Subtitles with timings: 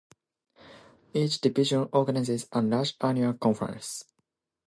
[1.13, 4.03] Each division organizes a large annual conference.